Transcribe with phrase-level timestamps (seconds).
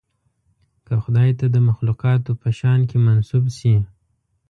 [0.85, 3.75] که خدای ته د مخلوقاتو په شأن کې منسوب شي.